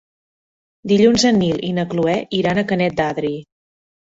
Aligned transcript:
Dilluns 0.91 1.25
en 1.31 1.37
Nil 1.41 1.61
i 1.67 1.71
na 1.81 1.85
Cloè 1.91 2.15
iran 2.41 2.63
a 2.63 2.67
Canet 2.73 2.99
d'Adri. 3.03 3.35